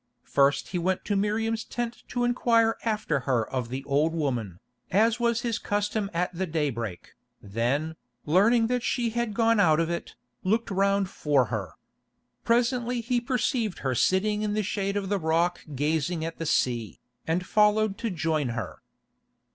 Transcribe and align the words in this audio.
First 0.25 0.69
he 0.69 0.79
went 0.79 1.05
to 1.05 1.15
Miriam's 1.15 1.63
tent 1.63 2.01
to 2.07 2.23
inquire 2.23 2.75
after 2.83 3.19
her 3.29 3.47
of 3.47 3.69
the 3.69 3.83
old 3.83 4.15
woman, 4.15 4.59
as 4.89 5.19
was 5.19 5.41
his 5.41 5.59
custom 5.59 6.09
at 6.11 6.33
the 6.33 6.47
daybreak, 6.47 7.13
then, 7.39 7.95
learning 8.25 8.65
that 8.65 8.81
she 8.81 9.11
had 9.11 9.35
gone 9.35 9.59
out 9.59 9.79
of 9.79 9.91
it, 9.91 10.15
looked 10.43 10.71
round 10.71 11.07
for 11.07 11.45
her. 11.53 11.73
Presently 12.43 12.99
he 13.01 13.21
perceived 13.21 13.77
her 13.85 13.93
sitting 13.93 14.41
in 14.41 14.55
the 14.55 14.63
shade 14.63 14.97
of 14.97 15.07
the 15.09 15.19
rock 15.19 15.63
gazing 15.75 16.25
at 16.25 16.39
the 16.39 16.47
sea, 16.47 16.99
and 17.27 17.45
followed 17.45 17.99
to 17.99 18.09
join 18.09 18.49
her. 18.57 18.81